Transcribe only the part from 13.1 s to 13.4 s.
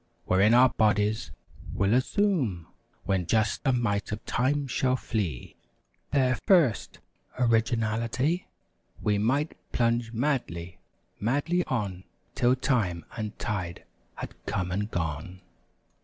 and